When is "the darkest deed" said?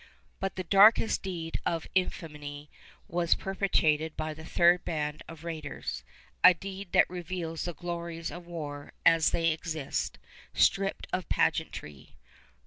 0.55-1.59